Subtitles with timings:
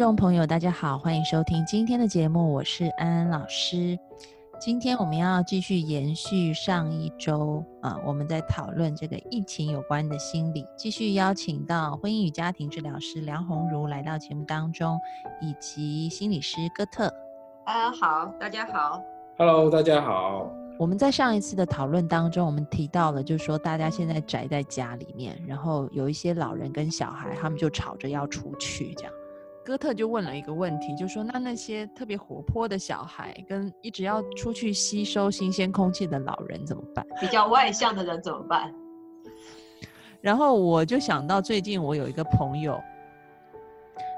[0.00, 3.98] 众朋友，大家好，欢迎收听今天的节目，我是安安老师。
[4.58, 14.98] 今天我们要继续延续上一周啊，我们在讨论这个疫情有关的心理，继续邀请到婚姻与家庭治疗师梁红茹来到节目当中，
[15.42, 17.12] 以及心理师哥特。
[17.66, 19.02] 安安好，大家好
[19.36, 20.50] ，Hello，大家好。
[20.78, 29.12] 我们在上一次的讨论当中，我们提到了，就是说大家现在宅在家里面，然后有一些老人跟小孩，他们就吵着要出去，这样。
[29.64, 37.06] 哥特就问了一个问题，就说：“那那些特别活泼的小孩，跟一直要出去吸收新鲜空气的老人怎么办？
[37.20, 38.74] 比较外向的人怎么办？”
[40.20, 42.80] 然后我就想到，最近我有一个朋友，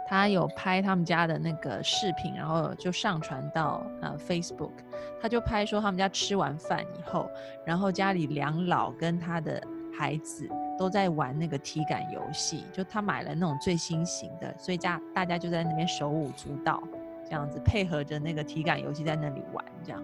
[0.09, 4.73] 他有拍他们家的那个视频，然后就上传到呃 Facebook，
[5.21, 7.29] 他就拍说他们家吃完饭以后，
[7.67, 9.63] 然后家里两老跟他的
[9.93, 10.49] 孩子。
[10.79, 16.83] 都在玩那个体感游戏，就他买了那种最新型的，所以家大家就在那边手舞足蹈，
[17.25, 20.03] 这样子配合着那个体感游戏在那里玩，这样。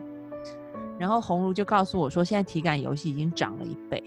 [0.98, 4.02] 然后红茹就告诉我说，现在体感游戏已经涨了一倍。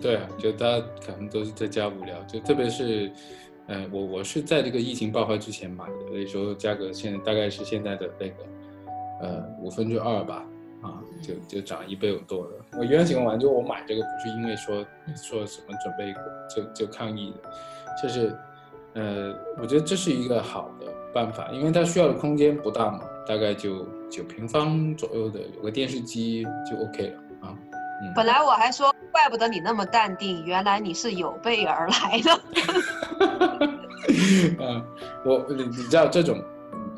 [0.00, 3.12] 对啊，就大家可能都是在家无聊，就特别是，
[3.66, 8.34] 呃，我我是在这个疫情爆发之前买的，所以说价格现在大概是现在的那个，
[9.20, 10.44] 呃，五分之二吧。
[11.22, 12.50] 啊，就就涨一倍有多了。
[12.78, 14.84] 我原来情况完，就我买这个不是因为说
[15.16, 16.14] 说什么准备
[16.48, 17.50] 就就抗议的，
[18.02, 18.36] 就是，
[18.94, 27.16] 呃，我觉得这是一个好的办法，因为它需要的空间不大嘛，大概就九平方左右的，有个电视机就 OK 了
[27.48, 27.54] 啊。
[28.02, 28.12] 嗯。
[28.14, 32.40] 本来我还说，怪不得你那么淡定，原来你是有备而来的。
[34.58, 34.84] 嗯，
[35.24, 36.42] 我你你知道这种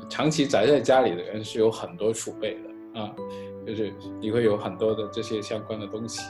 [0.09, 3.11] 长期宅在家里的人是有很多储备的啊。
[3.75, 6.23] 就是你会有很多的这些相关的东西，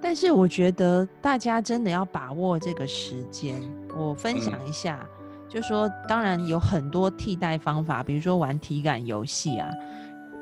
[0.00, 3.60] 但是我觉得大家真的要把握这个时间。
[3.94, 5.06] 我分享一下，
[5.46, 9.68] 就说当然有很多替代方法，比如说玩体感游戏啊，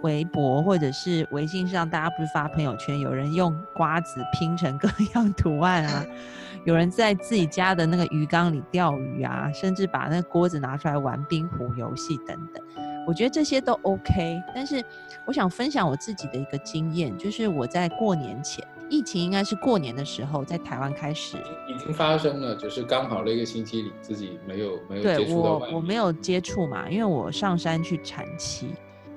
[0.02, 6.06] 微博或者是微信上，大家不是发朋友圈，有人用瓜子拼成各样图案啊，
[6.64, 12.64] 有人在自己家的那个鱼缸里钓鱼啊，甚至把那锅子拿出来玩冰壶游戏等等。
[13.06, 14.84] 我觉得这些都 OK，但是
[15.26, 21.36] 我想分享我自己的一个经验，就是我在过年前，疫情应该是过年的时候，在台湾开始
[21.68, 25.52] 已经发生了，就是刚好那个星期里自己没有没有接触到。
[25.54, 28.68] 我我没有接触嘛，因为我上山去产期，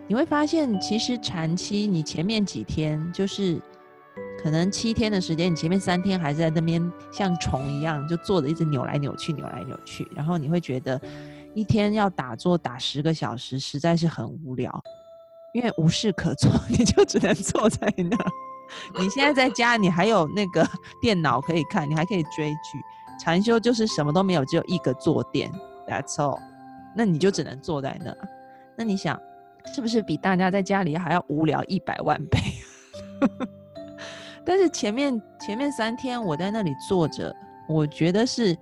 [0.08, 3.62] 你会发现其实产期你前面几天就是
[4.42, 11.00] 可能七天的时间，你前面三天还是在那边像虫一样就坐着一直扭来扭去扭来扭去，然后你会觉得。
[11.54, 14.82] 一天要打坐打十个小时，实在是很无聊，
[15.54, 18.18] 因为无事可做， 你就只能坐在那。
[19.00, 20.68] 你现在在家，你还有那个
[21.02, 22.80] 电脑可以看，你还可以追剧。
[23.20, 25.52] 禅修就是什么都没有，只有一个坐垫
[25.88, 26.40] ，That's all。
[26.96, 28.16] 那你就只能坐在那。
[28.76, 29.20] 那你想，
[29.74, 32.40] 是不是比大家在家里还要无聊一百万倍？
[34.44, 37.36] 但是前面前面三天我在那里坐着，
[37.68, 38.58] 我觉得是。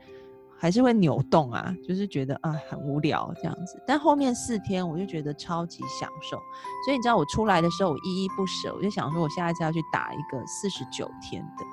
[0.62, 3.82] 还是会扭动啊，就是觉得啊很无聊这样子。
[3.88, 6.38] 但后面四天我就觉得超级享受，
[6.86, 11.66] 所以你知道我出来的时候我依依不舍，我就想说我下一次要去打一个四十九天的。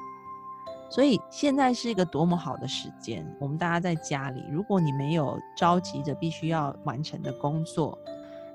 [0.91, 7.99] 所以现在是一个多么好的时间，我们大家在家里，如果你没有着急着必须要完成的工作，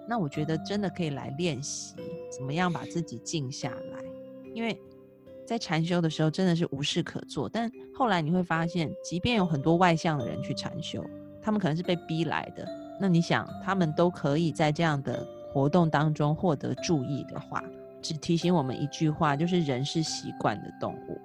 [0.10, 1.94] 那我觉得真的可以来练习
[2.36, 4.04] 怎么样把自己静下来，
[4.56, 4.82] 因为。
[5.46, 7.50] 在禅修的时候，真的是无事可做。
[7.50, 11.04] 但后来你会发现，即便有很多外向的人去禅修，
[11.42, 12.68] 他们可能是被逼来的。
[13.00, 17.64] 那你想，他们都可以在这样的活动当中获得注意的话，
[18.02, 21.20] 只提醒我们一句话，就是人是习惯的动物。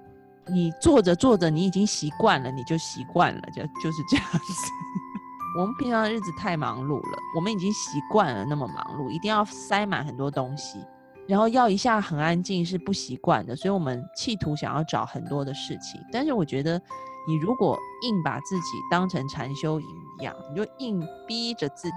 [0.47, 4.39] 你做着做着，你已经习惯了，你就习惯了，就就是这样子。
[5.59, 10.79] 我们平常的日子太忙碌了，我们已经习惯了那么忙碌，一定要塞满很多东西。
[11.29, 16.01] 然后要一下很安静是不习惯的，所以我们企图想要找很多的事情。
[16.11, 16.81] 但是我觉得，
[17.27, 19.87] 你如果硬把自己当成禅修营
[20.19, 21.95] 一样，你就硬逼着自己，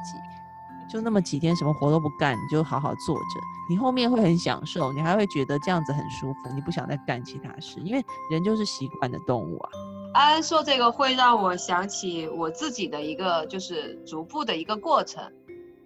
[0.92, 3.40] 就那么几天什么活都不干，你就好好坐着，
[3.70, 9.70] 你后面会很享受，你还会觉得这样子很舒服，你不想再干其他事，因为人就是习惯的动物啊。
[10.12, 15.24] 安安说这个会让我想起我自己的一个就是逐步的一个过程，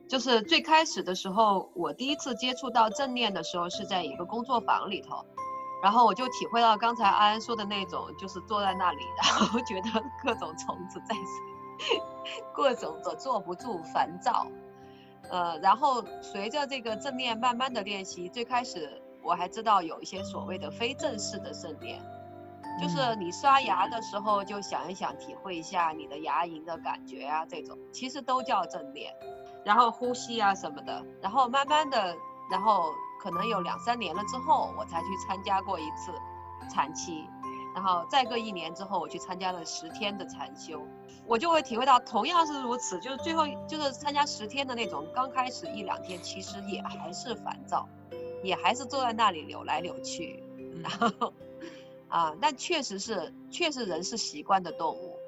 [0.08, 5.24] 就是最开始的时候，我第一次接触到正念的时候是在一个工作坊里头，
[5.82, 11.16] 然后我就体会到刚才安安说的那种，就是坐在那里，然后觉得各种虫子在，
[12.54, 14.46] 各种的坐不住，烦躁，
[15.28, 22.00] 呃，然后随着这个正念慢慢的练习，最开始我还知道有一些所谓的非正式的正念。
[22.78, 29.14] 就是你刷牙的时候，就想一想，体会一下你的牙龈的感觉啊，这种其实都叫正念。
[29.66, 32.16] 然后呼吸啊什么的，然后慢慢的，
[32.48, 36.12] 然后可能有两三年了之后，我才去参加过一次
[36.72, 37.28] 禅期，
[37.74, 40.80] 然后再过一年之后，我去参加了十天的禅修，
[41.26, 47.88] 我就会体会到同样是如此，就是最后就是参加十天的那种，刚开始一两天其实也还是烦躁，
[48.44, 50.44] 也还是坐在那里扭来扭去，
[50.80, 51.32] 然后。
[52.08, 55.18] 啊，但确实是，确实人是习惯的动物。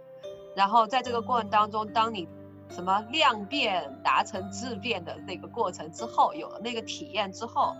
[0.54, 2.28] 然后在这个过程当中，当你
[2.70, 7.74] 什么量变达成质变的那个过程之后，有了那个体验之后，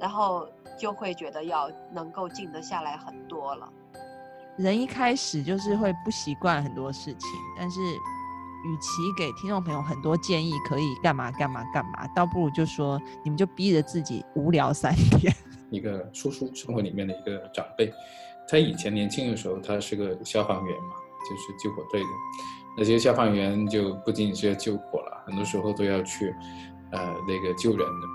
[0.00, 0.48] 然后
[0.78, 3.68] 就会觉得要能够静得下来很多了。
[4.56, 15.32] 人一开始就是会不习惯很多事情，但是与其给听众朋友很多建议，可以干嘛干嘛干嘛，倒不如就说你们就逼着自己无聊三天。
[15.70, 17.92] 一个叔叔生活里面的一个长辈，
[18.48, 20.94] 他以前年轻的时候，他是个消防员嘛，
[21.28, 22.06] 就是救火队的。
[22.76, 26.34] 那些消防员就不仅仅是要救火了，很多时候都要去，
[26.92, 28.06] 呃，那个救人的。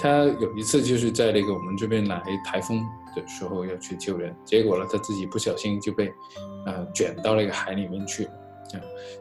[0.00, 2.82] 他有一次就是在那个我们这边来台风
[3.14, 6.12] 的时候要去救人，结果呢，他自己不小心就被，
[6.66, 8.28] 呃，卷到那个海里面去。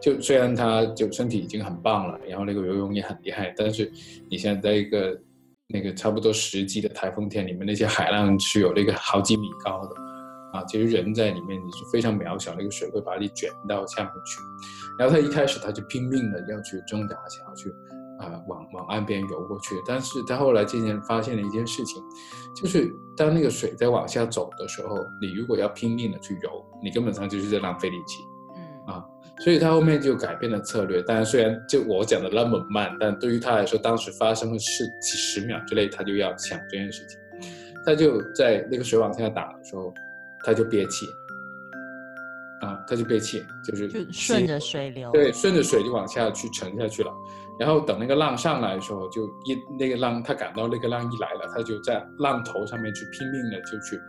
[0.01, 3.91] 就虽然他就身体已经很棒了，然后那个游泳也很厉害，但是
[4.29, 5.19] 你现在在一个。
[5.65, 9.95] 那个差不多十级的台风天里面，那些海浪是有那个好几米高的，
[10.53, 14.39] 啊，其实人在里面你是非常渺小，那个水会把你卷到下面去。
[14.97, 17.69] 然后他一开始他就拼命的要去挣扎，想要去
[18.19, 19.75] 啊往往岸边游过去。
[19.87, 22.01] 但是他后来渐渐发现了一件事情，
[22.55, 28.23] 就是当那个水在往下走的时候，你如果要拼命的去游，你根本上就是在浪费力气
[28.85, 29.03] 啊。
[29.39, 37.19] 所以他后面就改变了策略，当然虽然就我讲的那么慢，但对于他来说，当时发生的是几十秒之内，他就要想这件事情。
[37.83, 39.91] 他就在那个水往下打的时候，
[40.43, 41.07] 他就憋气，
[42.61, 47.11] 啊，他就憋气，就是就顺着水流，对，顺着水就往下去沉下去了。
[47.59, 53.99] 然后等那个浪上来的时候，就一那个浪，他感到那个浪一来了，他就在浪头上面去拼命的就去。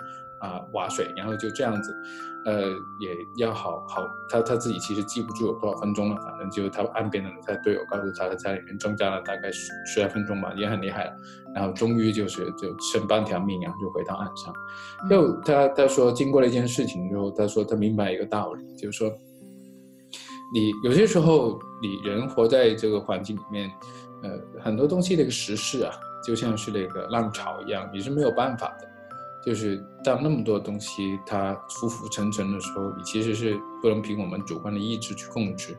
[0.40, 1.96] 啊，挖水，然后就这样子，
[2.46, 2.70] 呃，
[3.00, 11.12] 也要好好，他他自己其实记不住有多少分钟了，反正就他岸边的他队友告诉他，他在里面挣扎了大概十十来分钟吧，也很厉害了，
[11.54, 14.52] 然后终于就是就剩半条命，然后就回到岸上。
[15.08, 19.10] 又他他说经过了一件事情之后，他说他明白一个道理，就是说，
[20.52, 23.70] 你有些时候你人活在这个环境里面，
[24.22, 25.92] 呃，很多东西那个时事啊，
[26.26, 28.93] 就像是那个浪潮一样，你是没有办法的。
[29.44, 35.76] 就是当那么多东西它浮浮沉沉的时候，你其实是不能凭我们主观的意志去控制。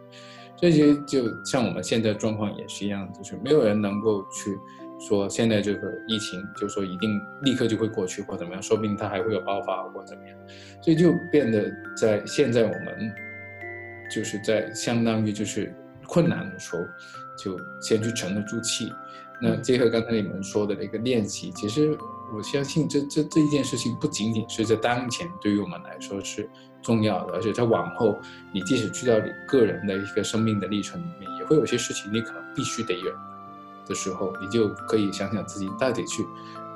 [0.56, 4.58] 这些就像我们现在状况也是一样，就是没有人能够去
[5.00, 7.10] 说现在这个疫情，就说一定
[7.42, 10.38] 立刻就会过去或怎么样，说不定它还会有爆发或怎么样。
[10.82, 13.12] 所以就变得在现在我们
[14.12, 15.74] 就是在相当于就是
[16.06, 16.84] 困难的时候，
[17.38, 18.94] 就先去沉得住气。
[19.42, 21.98] 那结合刚才你们说的那个练习，其实。
[22.34, 26.50] 我相信这这这一件事情不仅仅是在当前对于我们来说是
[26.82, 28.18] 重要的，而且在往后，
[28.52, 33.14] 你即使去到你个人的一个生命的历程里面，也会有些事情你可能必须得忍
[33.86, 36.26] 的时候，你就可以想想自己到底去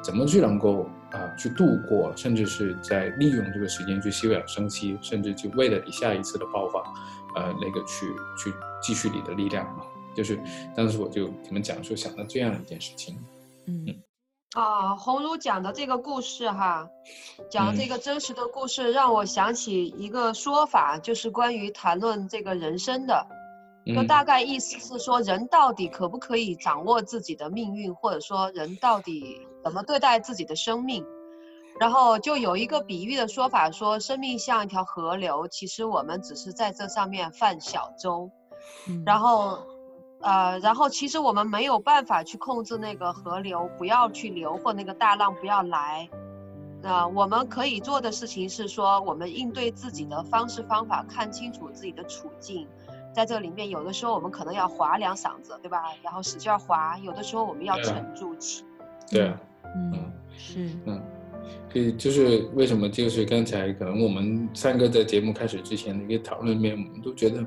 [0.02, 6.80] 怎么去能够啊去度过，甚至是在利用这个时间去休养生息，甚至就为了你下一次的爆发，
[7.36, 9.84] 呃那个去去继续你的力量嘛。
[10.16, 10.40] 就是
[10.76, 13.18] 当时我就你们讲说想到这样一件事情，
[13.66, 13.96] 嗯。
[14.54, 16.90] 啊，红茹讲的这个故事哈，
[17.52, 23.28] 讲的这个真实的故事，让我想起一个说法，就是关于谈论这个人生的，
[23.86, 31.06] 就大概意思是说，人到底可不可以掌握自己的命运，或者说人到底怎么对待自己的生命？
[31.80, 38.32] 然后就有一个比喻的说法，说生命像一条河流，其实我们只是在这上面泛小舟，
[39.06, 39.60] 然后。
[40.22, 46.10] 呃，然后其实我们没有办法去控制那个河流不要去流，或那个大浪不要来。
[46.82, 52.68] 那我们可以做的事情是说，我们应对自己的方式方法，看清楚自己的处境。
[53.12, 55.84] 在这里面，有的时候我们可能要划两嗓子，对吧？
[56.04, 56.98] 然后使劲划。
[57.00, 58.64] 有的时候我们要沉住气。
[59.10, 59.34] 对，
[59.64, 61.02] 嗯，是，嗯。
[61.72, 67.44] 所以就是为什么就是刚才可能我们三个在节目开始之前的一个讨论里面，我们都觉得，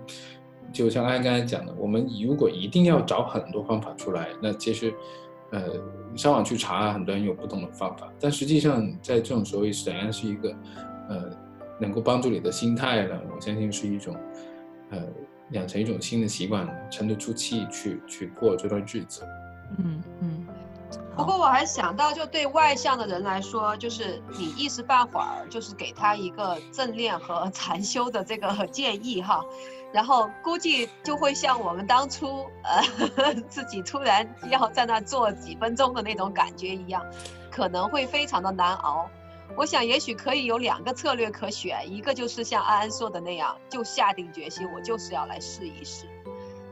[0.72, 4.92] 就像安刚才讲的，我们如果一定要找很多方法出来，那其实，
[5.50, 5.62] 呃，
[6.16, 10.56] 上网去查，很多人有不同的方法，但实际上在这种时候，怎样是一个，
[11.08, 11.30] 呃，
[11.78, 13.20] 能够帮助你的心态呢？
[13.34, 14.16] 我相信是一种，
[14.90, 15.02] 呃，
[15.50, 19.22] 养成一种新的习惯，沉得住气去去过这段日子。
[19.78, 20.31] 嗯嗯。
[21.14, 29.44] 不过我还想到，就对外向的人来说，就是你一时半会儿就是给他一个正念和 禅修的这个 建议哈，
[29.92, 37.04] 然后估计就会像我们当初呃 自己突然要在那坐几分钟的那种感觉一样，
[37.50, 39.08] 可能会非常的难熬。
[39.54, 46.06] 我想也许可以有两个策略可选，一个就是像安安说的那样，就下定决心，我就是要来试一试；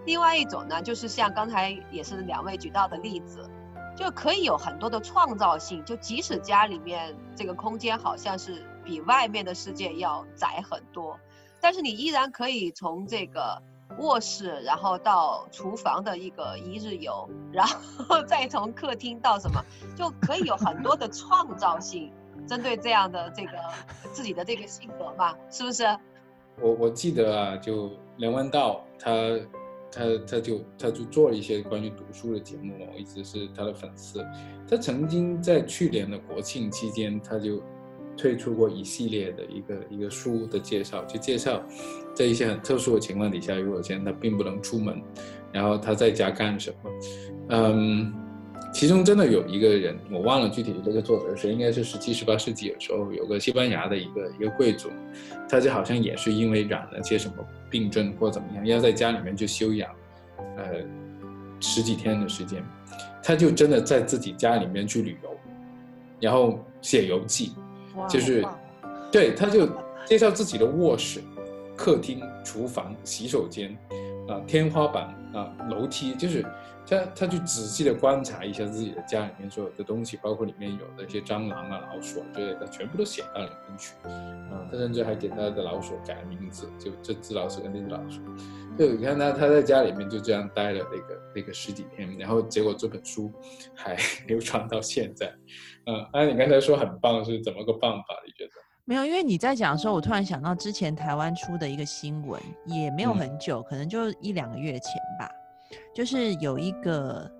[0.07, 3.47] 另外一种呢，就是像刚才也是两位举到的例子。
[3.97, 11.19] 就可以有很多的创造性，就即使家里面这个空间好像是比外面的世界要窄很多，
[11.61, 13.61] 但是你依然可以从这个
[13.99, 19.63] 卧室，然后到厨房的一个一日游，然后 再从客厅到什么，
[19.95, 22.11] 就可以有很多的创造性，
[22.47, 23.53] 针对这样的这个
[24.13, 25.85] 自己的这个性格嘛，是不是？
[26.61, 29.11] 我我记得啊，就梁文道他。
[29.91, 34.25] 他他就他就做了一些关于读书的节目，我一直是他的粉丝。
[34.69, 37.63] 他曾经在去年的国庆期间，他就
[38.17, 41.63] 推出过一系列的一个一个书的介绍，就介绍
[42.15, 45.03] 在一些很特殊的情况底下，如果现在他并不能出门，
[45.53, 46.91] 然后他在家干什么？
[47.49, 48.13] 嗯。
[48.73, 54.89] 其中真的有一个人，我忘了具体的这个作者是谁，应该是十七、十八世纪的时候，有个西班牙的一个一个贵族，
[55.49, 57.35] 他就好像也是因为染了些什么
[57.69, 59.91] 病症或怎么样，要在家里面去休养，
[60.57, 60.65] 呃，
[61.59, 62.65] 十几天的时间，
[63.23, 65.37] 他就真的在自己家里面去旅游，
[66.21, 67.53] 然后写游记，
[68.09, 68.47] 就是，
[69.11, 69.69] 对，他就
[70.07, 71.21] 介绍自己的卧室、
[71.77, 73.77] 客厅、厨房、洗手间，
[74.29, 76.47] 啊，天花板啊，楼梯，就是。
[76.87, 83.95] 他他就仔细的观察一下自己的家里面所有的东西，包括里面有的一些蟑螂啊、老鼠啊之类的，全部都写到里面去。
[84.05, 88.21] 啊，他甚至还给他的老鼠改了名字，就这只老鼠跟那只老鼠。
[88.79, 93.31] 就你看他他在家里面就这样待了那个那个十几天，然后结果这本书
[93.75, 93.97] 还
[94.27, 95.33] 流传到现在。
[95.87, 98.15] 嗯，哎，你刚才说很棒，是怎么个棒法？
[98.27, 98.53] 你觉得？
[98.87, 105.31] 没有，因为你在讲的时候，我突然想到之前台湾出的一个新闻，也没有很久，可能就一两个月前吧。
[105.95, 107.31] 就是有一个，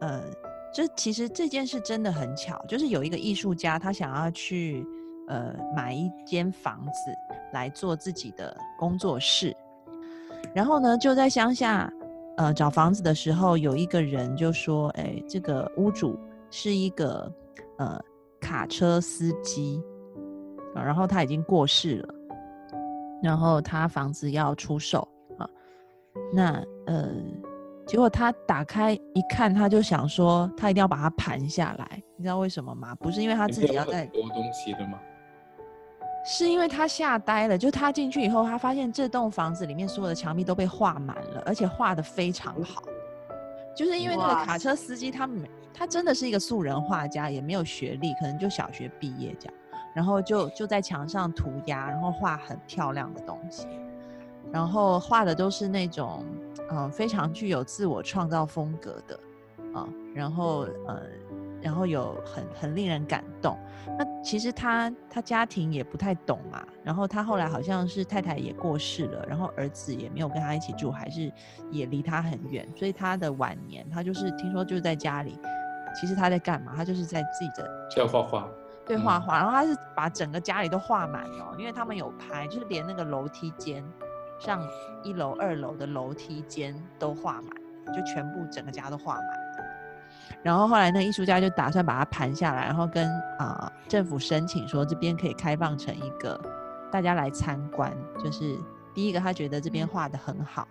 [0.00, 0.22] 呃，
[0.72, 4.86] 这其实这件事真的很巧，就是有一个艺术家，他想要去，
[5.28, 7.10] 呃，买一间房子
[7.52, 9.54] 来做自己的工作室，
[10.54, 11.92] 然后呢，就在乡下，
[12.36, 16.18] 呃，找房子的时候，有一个人就说，哎，这个屋主
[16.50, 17.30] 是一个，
[17.78, 18.00] 呃，
[18.40, 19.80] 卡车司机，
[20.74, 22.14] 啊，然后他已经过世了，
[23.22, 25.06] 然后他房子要出售，
[25.38, 25.48] 啊，
[26.32, 27.10] 那，呃。
[27.86, 32.02] 结果他打开一看，他就想说，他一定要把它盘下来。
[32.16, 32.94] 你知道为什么吗？
[32.96, 34.98] 不是因为他自己要在多东西的吗？
[36.24, 37.56] 是因为他吓呆了。
[37.56, 42.82] 就他进去以后，他发现这栋房子里面所有的墙壁都被画满了，而且画的非常好。
[43.76, 49.54] 就是因为那个卡车司机，他没，他真的是一个素人画家，也没有学历，可能就小学毕业这样。
[49.94, 53.68] 然后就就在墙上涂鸦，然后画很漂亮的东西，
[54.52, 56.24] 然后画的都是那种。
[56.68, 59.20] 嗯，非常具有自我创造风格的，
[59.72, 61.00] 啊，然后呃，
[61.62, 63.56] 然后有很很令人感动。
[63.96, 71.32] 那其实他他家庭也不太懂嘛，然后他后来好像是太太也过世了，然后儿子也没有跟他一起住，还是
[71.70, 75.38] 也离他很远，所以他的晚年他就是听说就在家里。
[75.94, 76.72] 其实他在干嘛？
[76.74, 78.48] 他就是在自己的在画画，
[78.84, 79.36] 对画画。
[79.36, 83.84] 然后他是把整个家里都画满哦，因为他们有拍，就是连那个楼梯间。
[84.38, 84.60] 上
[85.02, 89.24] 一楼、二楼的楼梯间都画满，就全部整个家都画满。
[90.42, 96.40] 然后后来那艺术家就打算把它盘下来，然后跟啊政府申请说这边可以开放成一个
[96.90, 97.92] 大家来参观。
[98.22, 98.56] 就是
[98.94, 100.68] 第一个，他觉得这边画的很好，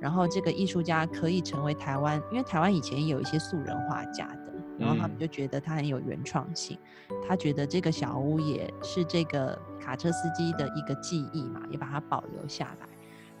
[0.00, 6.78] 然后这个艺术家可以成为台湾，因为台湾以前也有一些素人画家的，然后他们就觉得他很有原创性。
[7.26, 12.86] 他觉得这个小屋也是这个卡车司机的一个记忆嘛，也把它保留下来。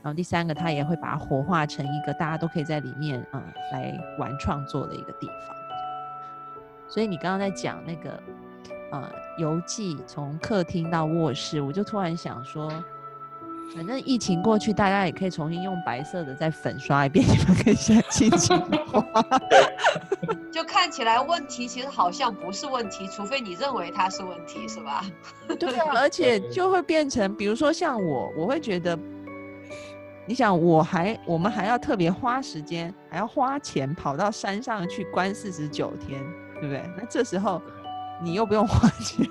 [0.02, 3.42] 然后第三个，他也会把它活化成一个大家都可以在里面嗯
[3.72, 5.56] 来玩创作的一个地方。
[6.88, 8.20] 所以你刚刚在讲那个
[8.90, 12.68] 呃游记从客厅到卧室，我就突然想说，
[13.74, 19.06] 反正疫情过去，大家也可以重新用白色的再粉刷一遍， 你们可以现在心情化。
[20.52, 25.02] 就看起来问题其实好像不是问题，除非你认为它是问题，是吧？
[25.58, 28.98] 对啊，而且就会变成，比如说像我，我会觉得，
[30.26, 36.22] 你想，我还我们还要特别花时间，还要花钱跑到山上去关四十九天，
[36.54, 36.82] 对不对？
[36.96, 37.60] 那这时候
[38.22, 39.26] 你又不用花 钱，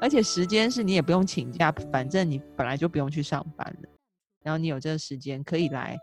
[0.00, 3.88] 而且时间是你也不用请假，反正你本来就不用去上班了，
[4.42, 5.98] 然后你有这个时间可以来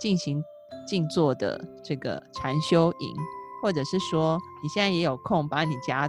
[0.00, 0.42] 进行
[0.86, 3.14] 静坐的这个禅修营。
[3.62, 6.06] 或者是说，你现在也有空，把你家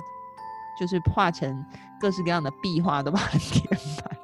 [0.79, 1.65] 就是画成
[1.99, 4.17] 各式各样的壁画，都把它 填满。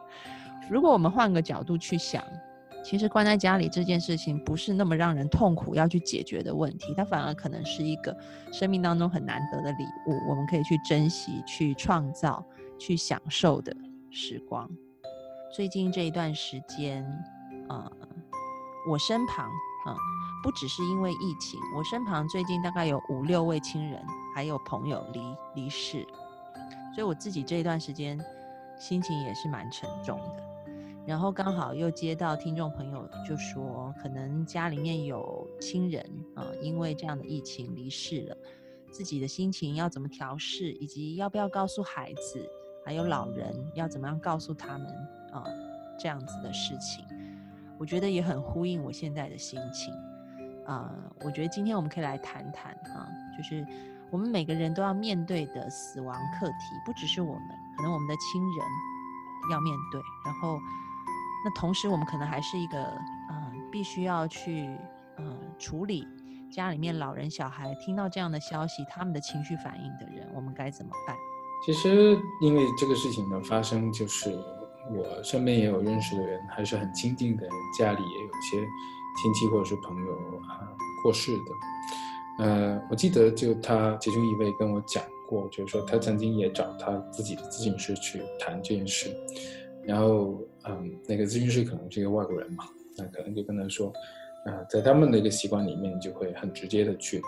[0.70, 2.22] 如果我们换个角度去想，
[2.84, 8.16] 其实关在家里这件事情不是那么让人痛苦要去解决的问题，它反而可能是一个
[8.52, 12.46] 生命当中很难得的礼物，我们可以去珍惜、去创造、
[12.78, 13.76] 去享受的
[14.12, 14.70] 时光。
[15.52, 17.06] 最近这一段时间，
[17.70, 17.92] 呃，
[18.90, 19.50] 我身旁，
[19.88, 19.96] 嗯。
[20.44, 25.22] 不只是因为疫情，我身旁最近大概有五六位亲人还有朋友离
[25.56, 26.06] 离世，
[26.94, 28.20] 所以我自己这一段时间
[28.78, 30.53] 心情也是蛮沉重的。
[31.06, 36.04] 然后刚好又接到听众朋友就说，可能家里面有亲人
[36.36, 38.38] 啊，因为这样的疫情离世了，
[38.92, 42.50] 自己的心情要怎么调试，以及要不要告诉孩子，
[42.86, 44.88] 还有老人要怎么样告诉他们
[45.34, 45.44] 啊
[46.00, 47.06] 这样子的事情，
[47.78, 49.94] 我觉得也很呼应我现在的心情。
[50.66, 50.90] 啊，
[51.26, 53.06] 我觉得今天我们可以来谈谈啊，
[53.38, 53.68] 就是
[54.10, 56.54] 我们每个人都要面对的死亡课题，
[56.86, 58.66] 不只是我们，可能我们的亲人
[59.52, 60.58] 要面对，然后
[61.44, 62.84] 那同时我们可能还是一个
[63.30, 64.70] 嗯，必须要去
[65.18, 66.08] 嗯处理
[66.52, 71.16] 家里面老人小孩听到这样的消息，他们的情绪反应的人，我们该怎么办？
[71.66, 74.32] 其实因为这个事情的发生，就是
[74.92, 77.48] 我身边也有认识的人，还是很亲近的，
[77.78, 78.68] 家里也有些。
[79.16, 80.12] 亲戚或者是朋友
[80.50, 80.68] 啊
[81.04, 89.16] 过世的，呃，我记得就他其中一位跟我讲过，就是说他曾经也找他自己的咨询师去谈这件事，
[89.86, 92.66] 然后嗯，那个咨询师可能是一个外国人嘛，
[92.98, 93.92] 那可能就跟他说，
[94.46, 97.20] 啊，在他们的一个习惯里面，就会很直接的去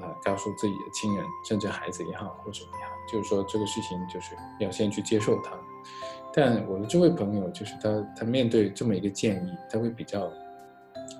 [0.00, 5.52] 啊告诉自己的亲人，甚至孩子也好或者怎么样，就是说这个事情就是要先去接受它。
[6.32, 10.30] 但我的这位朋友就是他，他面对这么一个建议，他会比较。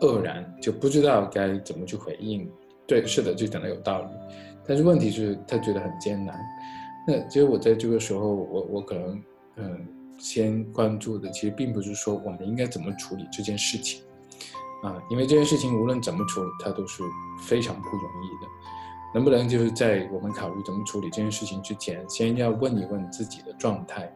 [0.00, 2.50] 愕然就不知道该怎么去回应。
[2.86, 4.08] 对，是的，就讲的有道理。
[4.66, 6.34] 但是问题是，他觉得很艰难。
[7.06, 9.22] 那其实我在这个时候，我我可能
[9.56, 9.86] 嗯，
[10.24, 14.02] 先关注的其实并不是说我们应该怎么处理这件事情
[14.82, 17.02] 啊，因为这件事情无论怎么处理，它都是
[17.42, 18.50] 非常不容易的。
[19.14, 24.10] 能不能就是在我们考虑怎么处理这件事情之前，先要问一问自己的状态？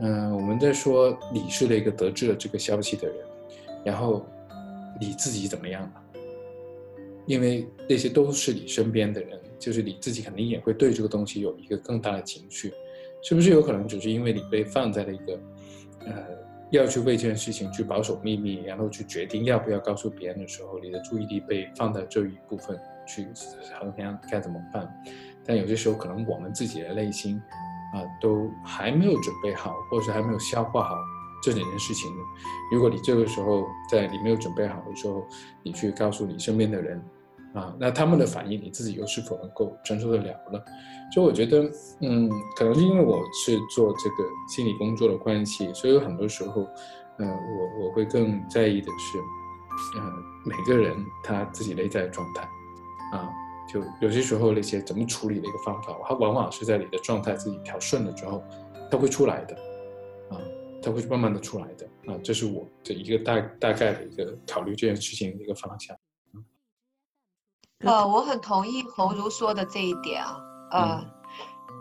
[0.00, 3.16] 嗯，我们在说你是那个得知了这个消息的人，
[3.84, 4.26] 然后。
[5.00, 6.02] 你自己怎么样了？
[7.24, 12.70] 因为那些都是你身边的人，就是你自己肯定也会对这个东西有一个更大的情绪，
[13.22, 15.38] 是不是有可能只是因为你被放在了一个，
[16.06, 16.26] 呃，
[16.70, 23.26] 要去为这件事情去保守秘密，然后去决定要不要告诉别人的时候，你的注意力被放在这一部分去
[23.78, 24.88] 衡量该怎么办？
[25.44, 27.40] 但有些时候可能我们自己的内心，
[27.94, 30.96] 啊，都还没有准备好，或者还没有消化好。
[31.42, 32.12] 这两件事情，
[32.70, 35.26] 如果你这个时候在你没有准备好的时候，
[35.62, 37.02] 你去告诉你身边的人，
[37.54, 40.60] 啊，那他们的反应你自己又是否能够承受得了呢？
[41.12, 46.62] 所以我觉得，嗯，可能是因为我是做这个心理工作的关系，所以有很多时候，
[47.18, 49.18] 呃，我我会更在意的是，
[49.98, 50.12] 呃，
[50.44, 52.42] 每个人他自己内在的状态，
[53.12, 53.28] 啊，
[53.68, 58.42] 就有些时候那些怎么处理的一个方法，它往往是在你的状态自己调顺了之后，
[58.90, 59.54] 它会出来的，
[60.30, 60.38] 啊。
[60.82, 65.94] 它会慢慢的出来的啊，这是我的一个大大概的一个考虑这件事情的一个方向。
[67.84, 70.36] 呃，我很同意侯如说的这一点啊，
[70.70, 71.04] 呃，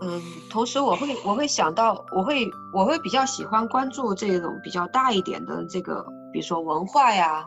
[0.01, 7.45] 嗯，同时我会我会想到，我会我会比较喜欢关注这种比较大一点的这个，比如说文化呀，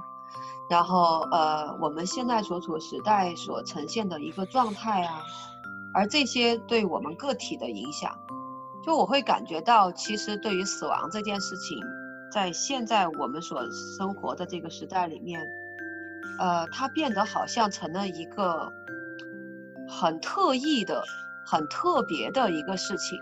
[0.68, 5.22] 然后呃，我们现在所处时代所呈现的一个状态啊，
[5.94, 8.14] 而这些对我们个体的影响。
[8.84, 11.78] 就我会感觉到，其实对于死亡这件事情，
[12.30, 13.62] 在现在我们所
[13.96, 15.40] 生活的这个时代里面，
[16.38, 18.72] 呃，它变得好像成了一个
[19.88, 21.02] 很特异的、
[21.46, 23.18] 很特别的一个事情。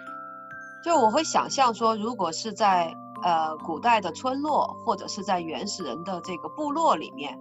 [0.83, 7.39] 就我会想象说，如果是在呃古代的村落，或者是在原始人的这个部落里面，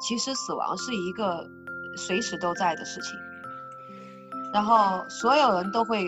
[0.00, 1.46] 其实死亡是一个
[1.96, 3.18] 随时都在的事情，
[4.52, 6.06] 然后所有人都会。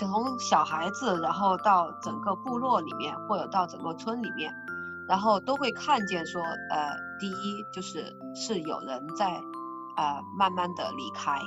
[0.00, 4.52] 从小孩子，然后到整个部落里面，或者到整个村里面，
[5.10, 9.26] 然后都会看见说，呃，第一就是是有人在，
[9.96, 11.40] 呃，慢慢的离开，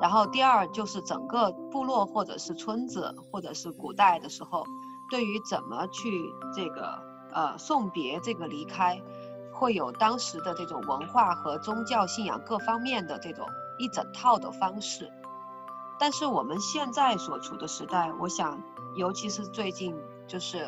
[0.00, 4.64] 然后第二就是整个部落或者是村子或者是古代的时候，
[5.10, 6.98] 对于怎么去这个
[7.34, 9.02] 呃送别这个离开，
[9.52, 13.46] 会有当时的这种文化和宗教信仰各方面的这种
[13.78, 15.12] 一整套的方式。
[15.98, 18.58] 但是我们现在所处的时代，我想，
[18.96, 19.94] 尤其是最近，
[20.26, 20.66] 就是，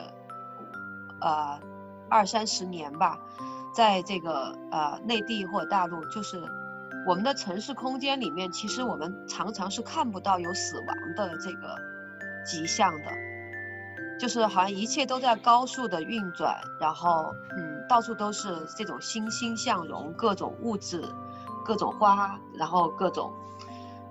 [1.23, 1.59] 呃，
[2.09, 3.19] 二三十年吧，
[3.75, 6.43] 在这个呃内地或者大陆，就是
[7.07, 11.77] 我们的城市空间里面，其实我们常常是看不到有死亡的这个
[12.45, 13.11] 迹象的，
[14.19, 21.03] 就是好像一切都在高速的运转，然后嗯，到处都是这种欣欣向荣，各种物质，
[21.65, 23.33] 各种花，然后各种。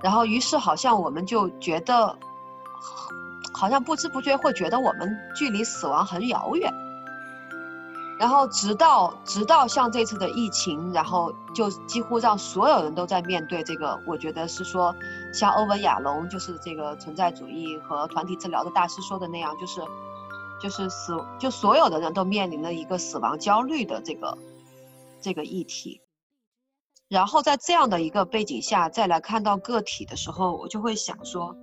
[0.01, 2.17] 然后，于是好像我们就觉得，
[3.53, 6.69] 好像不知不觉会觉得我们距离死亡很遥远。
[8.23, 13.99] 然后，直到直到像这次的疫情，然后就几乎让所有人都在面对这个。
[14.07, 14.95] 我觉得是说，
[15.33, 19.81] 像欧文亚龙，就是这个存在主义和团体治疗的大师说的那样，就是，
[20.62, 24.38] 就是死，就所有的人都面临了一个死亡焦虑的这个
[25.19, 25.99] 这个议题。
[27.09, 31.57] 然后在这样的一个背景下，再来看到个体的时候，我就会想说，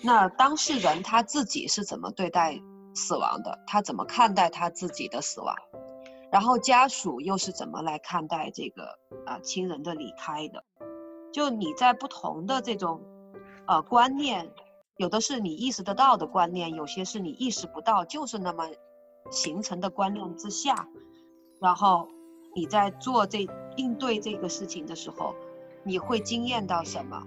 [0.00, 2.58] 那当事人他自己是怎么对待
[2.94, 3.58] 死亡的？
[3.66, 5.54] 他怎么看待他自己的死亡？
[6.30, 10.64] 然后家属又是怎么来看待这个啊亲人的离开的？
[11.32, 13.00] 就你在不同的这种
[13.66, 14.50] 呃观念，
[14.96, 18.68] 有的是你意识得到的观念，有些是你意识不到，就是那么
[19.30, 20.88] 形成的观念之下，
[21.60, 22.08] 然后。
[22.52, 25.36] 你在做这应对这个事情的时候，
[25.84, 27.24] 你会惊艳到什么？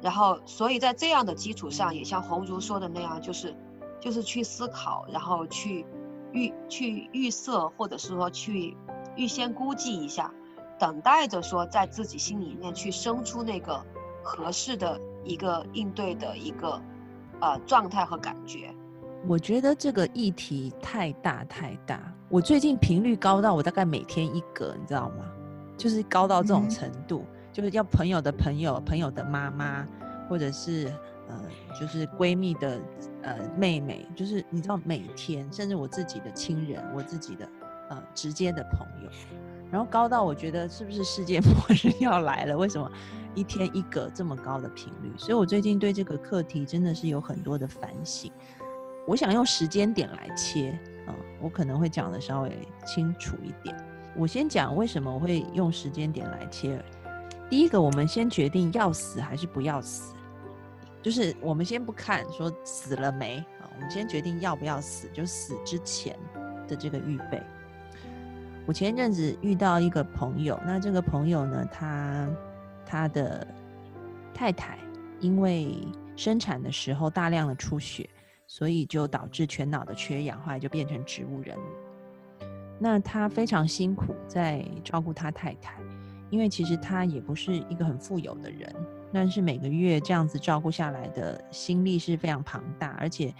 [0.00, 3.56] 然后，所以在这样的基础上，也像红茹说的那样，就是，
[3.98, 5.84] 就是去思考，然后去
[6.32, 8.76] 预去预设，或者是说去
[9.16, 10.32] 预先估计一下，
[10.78, 13.84] 等待着说在自己心里面去生出那个
[14.22, 16.80] 合适的一个应对的一个
[17.40, 18.74] 呃状态和感觉。
[19.26, 22.00] 我觉得这个议题太大太大。
[22.28, 25.24] 我最近频率高到我大概每天一个，你知道吗？
[25.76, 29.86] 就是高到这种程度，就是要朋友的朋友、朋友的妈妈，
[30.28, 30.92] 或者是
[31.28, 31.40] 呃，
[31.78, 32.80] 就是闺蜜的
[33.22, 37.48] 呃妹妹，就是你知道每天，甚至我自己的亲人、我自己的
[37.90, 39.10] 呃直接的朋友，
[39.70, 42.56] 然后高到我觉得是不是世界末日要来了？
[42.56, 42.90] 为什么
[43.34, 45.12] 一天一个这么高的频率？
[45.16, 48.32] 所以我最近对这个课题真的是有很多的反省。
[49.06, 53.74] 我想用时间点来切，啊，我可能会讲的稍微清楚一点。
[54.16, 56.82] 我先讲为什么我会用时间点来切。
[57.48, 60.14] 第一个，我们先决定要死还是不要死，
[61.02, 66.16] 就是我们先不看说死了没啊，我们先决定要不要死，就死之前
[66.66, 67.42] 的这个预备。
[68.66, 72.28] 我前一阵子遇到一个朋友，那这个朋友呢，他
[72.84, 73.46] 他的
[74.34, 74.78] 太太
[75.20, 75.76] 因为
[76.16, 78.08] 生产的时候大量的出血。
[78.50, 81.54] 所以就导致全脑的缺氧，后来就变成植物人。
[82.78, 85.74] 那他非常辛苦在照顾他太太，
[86.30, 88.74] 因为其实他也不是一个很富有的人，
[89.12, 93.34] 但是每个月这样子照顾下来的心力是非常庞大，而且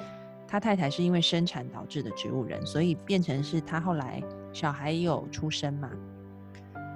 [0.47, 5.91] 他太太是因为生产导致的植物人，所以变成是他后来小孩有出生嘛。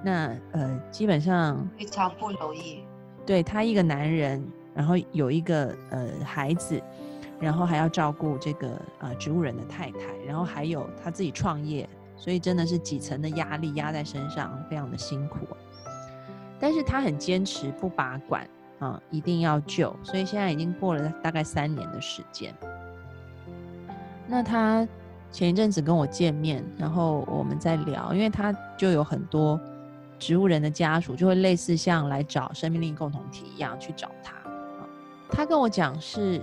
[0.03, 2.83] 那呃，基本上非常不容易。
[3.25, 6.81] 对他一个男人，然后有一个呃孩子。
[7.39, 15.39] 然后还要照顾这个呃植物人的太太，然后还有他自己创业，所以真的是几层的压力压在身上，非常的辛苦。
[16.57, 18.47] 但是他很坚持不拔管
[18.79, 22.53] 啊，一定要救，所以现在已经过了大概三年的时间。
[24.27, 24.87] 那他
[25.31, 29.59] 前一阵子跟我见面，然后我们在聊，因为他就有很多
[30.19, 34.33] 植物人的家属，就会类似像来找生命力共同体一样去找他。
[35.29, 36.41] 他跟我讲是。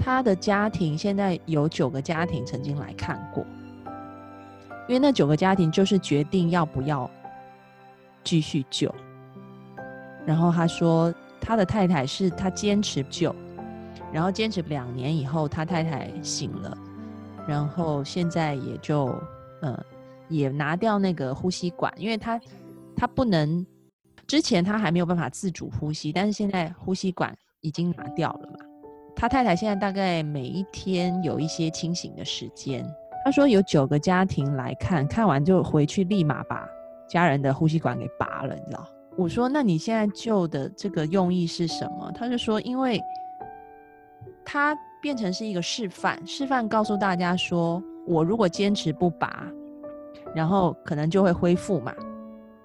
[0.00, 3.44] 他的家庭现在有九个家庭曾经来看过，
[4.86, 7.10] 因为那九个家庭就是决定要不要
[8.22, 8.94] 继续救。
[10.24, 13.34] 然后他说，他的太太是他坚持救，
[14.12, 16.76] 然后坚持两年以后，他太太醒了，
[17.46, 19.06] 然后现在也就
[19.62, 19.78] 呃
[20.28, 22.40] 也拿掉那个呼吸管，因为他
[22.96, 23.66] 他不能
[24.26, 28.58] 之前他还没有办法自主呼吸，但是现在呼吸管已经拿掉了嘛。
[29.16, 32.86] 他太太现在大概每一天有一些清醒的时间。
[33.24, 36.66] 他说有九个家庭来看，看完就回去立马把
[37.08, 38.86] 家人的呼吸管给拔了，你知道？
[39.18, 42.12] 我说那你现在救的这个用意是什么？
[42.14, 43.00] 他就说，因为
[44.44, 49.44] 他变成是一个示范，示范告诉大家说，我如果坚持不拔，
[50.36, 51.92] 然后可能就会恢复嘛。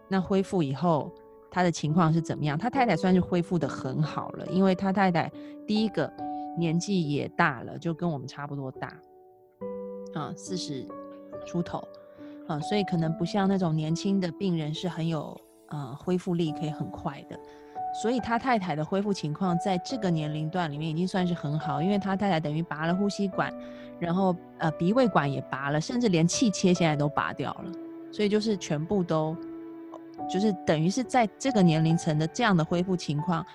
[0.08, 1.12] 那恢复以后，
[1.50, 2.56] 他的情况是怎么样？
[2.56, 5.32] 他太太算是恢复的很好了，因为他太太
[5.66, 6.08] 第一个
[6.56, 8.96] 年纪也大了，就跟我们差不多大，
[10.14, 10.88] 啊，四十
[11.48, 11.84] 出头，
[12.48, 15.36] 啊，所以可能不像那种年轻的病人是很有
[15.74, 17.38] 呃恢复力，可以很快的。
[18.02, 23.54] 所以他太太的恢复情况在这个年龄段里面已经算是很好，因为他太太等于拔了呼吸管，
[24.00, 27.72] 然后呃鼻胃管也拔了，甚至连气切现在都拔掉了，
[28.12, 29.38] 所以就是全部都
[30.28, 33.46] 就是等于是在这个年龄层的这样的恢复情况，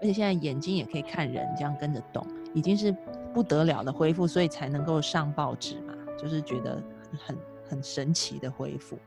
[0.00, 2.94] 而且现在眼睛也可以看人，这样跟着动，已经是
[3.32, 6.82] 不得了的恢复，所以才能够上报纸嘛，就是觉得
[7.26, 7.36] 很
[7.66, 8.98] 很神奇的恢复。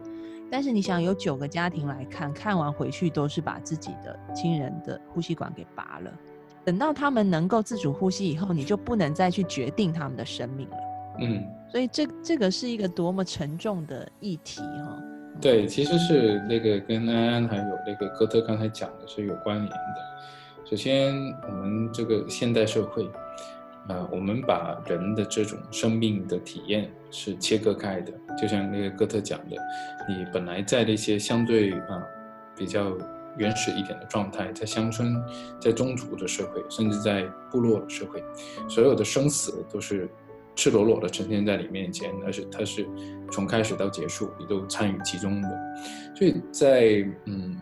[0.51, 6.11] 但是你想，有九个家庭来看，看完回去都是把自己的亲人的呼吸管给拔了。
[6.65, 10.77] 等到他们能够自主呼吸以后，你就不能再去决定他们的生命了。
[11.19, 14.97] 嗯，所以这这个是一个多么沉重的议题哈。
[15.41, 20.65] 对，其实是那个跟安安还有那个哥特刚才讲的是有关联的。
[20.69, 21.15] 首先，
[21.47, 23.09] 我们这个现代社会。
[23.89, 29.57] 啊，我们把人的这种生命的体验是切割开的，就像那个哥特讲的，
[30.07, 32.03] 你本来在那些相对啊
[32.55, 32.95] 比较
[33.35, 35.15] 原始一点的状态，在乡村、
[35.59, 38.23] 在宗族的社会，甚至在部落的社会，
[38.69, 40.07] 所有的生死都是
[40.55, 42.87] 赤裸裸的呈现在你面前，而且它是
[43.31, 45.49] 从开始到结束，你都参与其中的，
[46.15, 47.57] 所以在嗯。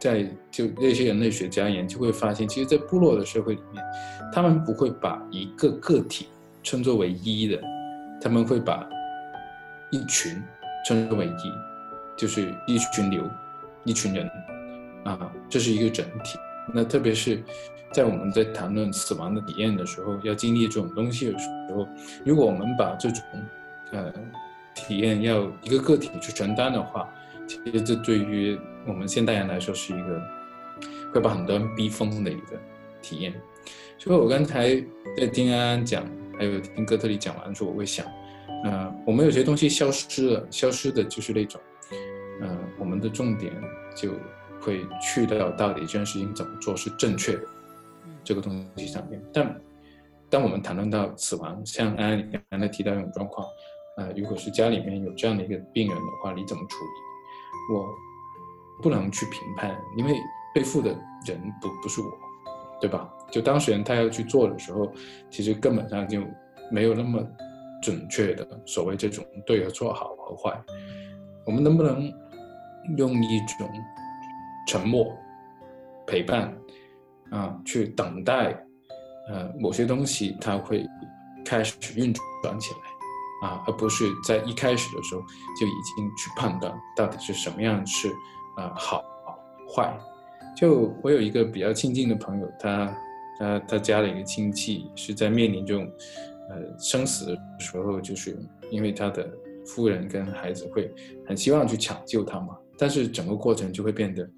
[0.00, 3.84] 在就那些人类学家研究会发现，其实，在部落的社会里面，
[4.32, 6.28] 他们不会把一个个体
[6.62, 7.60] 称作为一的，
[8.20, 8.88] 他们会把
[9.90, 10.40] 一群
[10.86, 11.52] 称之为一，
[12.16, 13.28] 就是一群流，
[13.84, 14.30] 一群人，
[15.04, 16.38] 啊，这是一个整体。
[16.72, 17.42] 那特别是
[17.92, 21.88] 在我们在谈论死亡的体验的时候，要经历这种东西的时候，
[22.24, 23.22] 如果我们把这种
[23.90, 24.12] 呃
[24.74, 27.08] 体验要一个个体去承担的话，
[27.48, 30.22] 其实这对于我们现代人来说是一个
[31.12, 32.56] 会把很多人逼疯的一个
[33.02, 33.34] 体验。
[33.98, 34.74] 所以我刚才
[35.16, 36.04] 在听安安讲，
[36.38, 38.06] 还有听哥特里讲完的时候，我会想，
[38.64, 41.60] 呃，我们有些东西消失了，消失的就是那种，
[42.40, 43.52] 呃，我们的重点
[43.94, 44.12] 就
[44.60, 47.42] 会去到到底这件事情怎么做是正确的
[48.24, 49.22] 这个东西上面。
[49.32, 49.60] 但
[50.30, 53.46] 当我们谈论到死亡，像安安你刚才提到一种状况，
[53.96, 57.74] 呃，如果是家里面有这样的一个病人的话，你怎么处理？
[57.74, 57.88] 我
[58.82, 60.14] 不能去评判，因为
[60.54, 60.88] 背负的
[61.26, 62.10] 人不不是我，
[62.80, 63.08] 对吧？
[63.30, 64.92] 就当事人他要去做的时候，
[65.30, 66.22] 其实根本上就
[66.70, 67.24] 没有那么
[67.82, 70.60] 准确的所谓这种对和错、好和坏。
[71.44, 72.12] 我们能不能
[72.96, 73.70] 用一种
[74.66, 75.16] 沉默、
[76.06, 76.52] 陪伴
[77.30, 78.56] 啊，去等待，
[79.28, 80.86] 呃，某些东西它会
[81.44, 82.12] 开始运
[82.42, 83.48] 转起来？
[83.48, 85.20] 啊，而不是在一开始的时候
[85.58, 88.08] 就已经去判断到底是什么样是
[88.56, 89.02] 啊好
[89.74, 89.98] 坏。
[90.56, 92.96] 就我有一个比较亲近的朋友，他
[93.38, 95.90] 他他家的一个亲戚是在面临这种
[96.48, 98.36] 呃生死的时候，就是
[98.70, 99.28] 因为他的
[99.66, 100.92] 夫人跟孩子会
[101.26, 104.28] 很希望去抢救他嘛，但是整个过程就会变得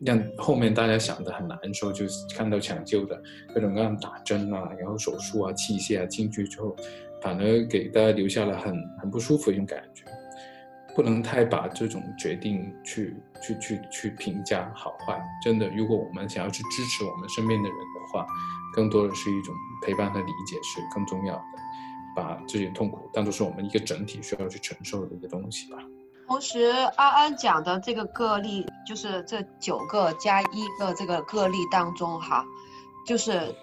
[0.00, 3.20] 让后面大家想的很难受，就是看到抢救的
[3.54, 6.74] 各种各样打针啊，然后手术啊器械啊进去之后。
[7.22, 10.06] 反而给大家留下了很很不舒服的一种感觉，
[11.00, 15.18] 不能太把这种决定去去去去评价好坏。
[15.42, 18.26] 真的，如果我们想要去支持我们身边的人的话，
[18.74, 21.42] 更多的是一种陪伴和理解是更重要的。
[22.14, 25.78] 把这些痛苦当做是我们一个整体需要去承受的一个东西吧。
[26.26, 32.44] 同时，安安讲的这个个例，就是这九个加一个这个个例当中，哈，
[33.06, 33.54] 就是。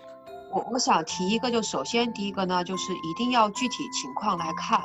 [0.50, 4.80] 我我想提一个，就首先第一个呢，就是一定要具体情况来看，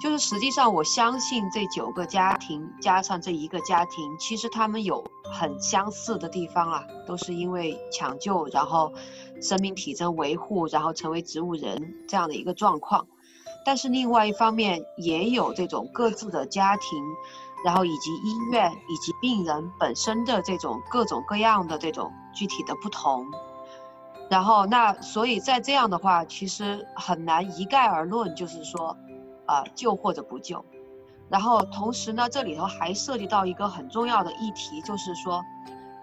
[0.00, 8.92] 就是实际上我相信这九个家庭加上这一个家庭，其实他们有很相似的地方啊，都是因为抢救，然后
[9.40, 13.06] 生命体征维护，然后成为植物人这样的一个状况。
[13.64, 17.02] 但是另外一方面也有这种各自的家庭，
[17.64, 23.26] 然后以及医院以及病人本身的这种各种各样的这种具体的不同。
[24.28, 28.96] 然后，那所以在这样的话，其实很难一概而论，就是说，
[29.46, 30.64] 啊，救或者不救。
[31.28, 35.42] 然后同时呢，这里头还涉及到一个很重要的议题，就是说，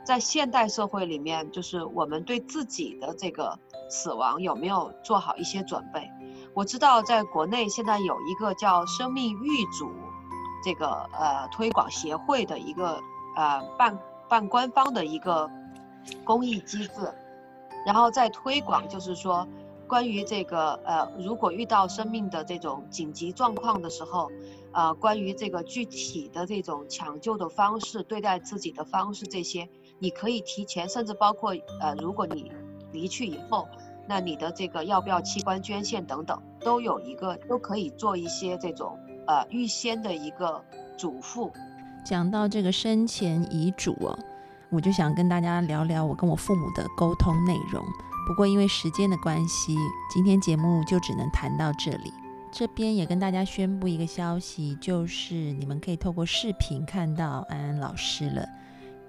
[0.04, 3.58] 在现代社会里面，就是我们对自己的这个
[3.90, 6.10] 死亡有没有做好一些准备？
[6.54, 9.92] 我知道在国内现在有一个叫“生命预嘱”
[10.64, 13.00] 这个呃推广协会的一个
[13.36, 15.50] 呃半半官方的一个
[16.24, 17.14] 公益机制。
[17.86, 19.46] 然后再推广，就是说，
[19.88, 24.30] 关于这个呃，如果遇到生命的这种紧急状况的时候，
[24.72, 29.70] 呃，关于这个具体的这种抢救的方式、对待自己的方式这些，
[30.00, 32.52] 你可以提前，甚至包括呃，如果你
[32.92, 33.68] 离去以后，
[34.08, 40.64] 那你的这个要不要器官捐献等等，都有一个都可以做一些这种呃预先的一个
[40.98, 41.52] 嘱咐。
[42.04, 44.18] 讲到这个生前遗嘱哦，
[44.70, 47.84] 我就想跟大家聊聊我跟我父母的沟通内容。
[48.26, 49.78] 不过因为时间的关系，
[50.10, 52.14] 今天节目就只能谈到这里。
[52.52, 58.48] 这边也跟大家宣布一个消息，就是你们可以透过视频看到安安老师了。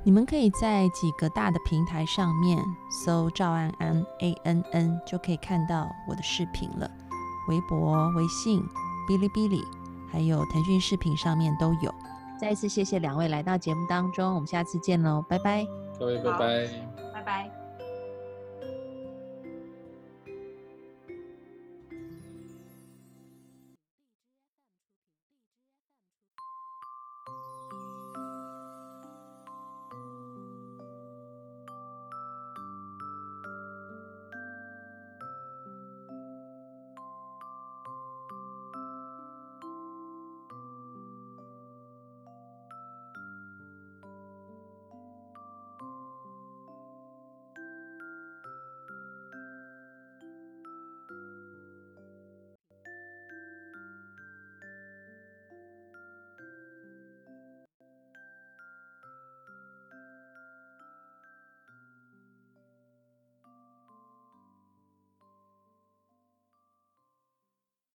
[0.03, 2.59] 你们可以在几个大的平台上面
[3.05, 6.91] 搜赵安安 A N N，就可以看到我的视频了。
[7.49, 8.61] 微博、微信、
[9.09, 9.63] 哔哩哔哩，
[10.11, 11.95] 还有腾讯视频上面都有。
[12.41, 15.67] 再一次谢谢两位来到节目当中，我们下次见喽，拜拜。
[15.99, 16.94] 各位拜拜。